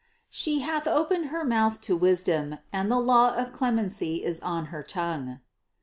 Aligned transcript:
797. 0.31 0.33
"She 0.33 0.67
hath 0.67 0.87
opened 0.97 1.25
her 1.27 1.43
mouth 1.45 1.79
to 1.81 1.95
wisdom, 1.95 2.57
and 2.73 2.89
the 2.91 2.97
law 2.97 3.35
of 3.35 3.53
clemency 3.53 4.23
is 4.23 4.39
on 4.39 4.65
her 4.73 4.81
tongue." 4.81 5.41